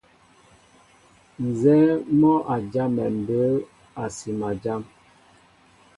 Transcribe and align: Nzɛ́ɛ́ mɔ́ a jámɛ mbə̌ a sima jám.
Nzɛ́ɛ́ 1.45 1.95
mɔ́ 2.19 2.35
a 2.53 2.55
jámɛ 2.71 3.03
mbə̌ 3.19 3.43
a 4.01 4.05
sima 4.17 4.49
jám. 4.63 4.81